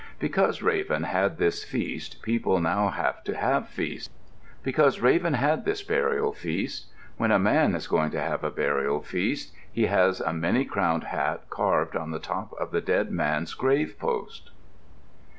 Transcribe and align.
Because 0.17 0.63
Raven 0.63 1.03
had 1.03 1.37
this 1.37 1.63
feast, 1.63 2.23
people 2.23 2.59
now 2.59 2.87
have 2.89 3.23
to 3.23 3.37
have 3.37 3.69
feasts. 3.69 4.11
Because 4.63 4.99
Raven 4.99 5.35
had 5.35 5.63
this 5.63 5.83
burial 5.83 6.33
feast, 6.33 6.87
when 7.17 7.29
a 7.31 7.37
man 7.37 7.75
is 7.75 7.85
going 7.85 8.09
to 8.09 8.19
have 8.19 8.43
a 8.43 8.49
burial 8.49 9.03
feast 9.03 9.53
he 9.71 9.85
has 9.85 10.19
a 10.19 10.33
many 10.33 10.65
crowned 10.65 11.03
hat 11.03 11.43
carved 11.51 11.95
on 11.95 12.09
the 12.09 12.17
top 12.17 12.51
of 12.59 12.71
the 12.71 12.81
dead 12.81 13.11
man's 13.11 13.53
grave 13.53 13.99
post. 13.99 14.49